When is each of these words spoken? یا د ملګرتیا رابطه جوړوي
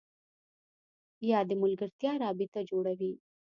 یا 1.31 1.39
د 1.49 1.51
ملګرتیا 1.61 2.13
رابطه 2.23 2.59
جوړوي 2.69 3.13